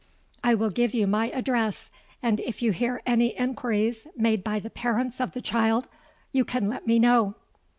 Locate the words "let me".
6.67-6.97